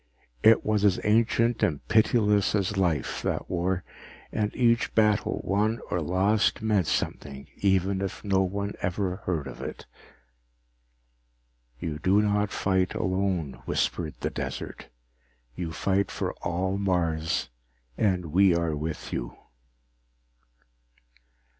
It 0.41 0.65
was 0.65 0.83
as 0.83 0.99
ancient 1.03 1.61
and 1.61 1.87
pitiless 1.87 2.55
as 2.55 2.75
life, 2.75 3.21
that 3.21 3.51
war, 3.51 3.83
and 4.31 4.51
each 4.55 4.95
battle 4.95 5.41
won 5.43 5.79
or 5.91 6.01
lost 6.01 6.59
meant 6.63 6.87
something 6.87 7.47
even 7.57 8.01
if 8.01 8.23
no 8.23 8.41
one 8.41 8.73
ever 8.81 9.17
heard 9.25 9.45
of 9.45 9.61
it. 9.61 9.85
You 11.79 11.99
do 11.99 12.19
not 12.19 12.49
fight 12.49 12.95
alone, 12.95 13.61
whispered 13.65 14.15
the 14.21 14.31
desert. 14.31 14.89
_You 15.55 15.71
fight 15.71 16.09
for 16.09 16.33
all 16.41 16.79
Mars, 16.79 17.51
and 17.95 18.31
we 18.33 18.55
are 18.55 18.75
with 18.75 19.13
you. 19.13 19.37